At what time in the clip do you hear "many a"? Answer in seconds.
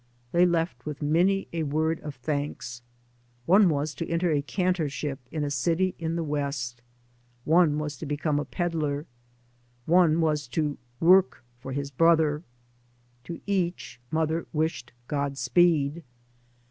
1.03-1.61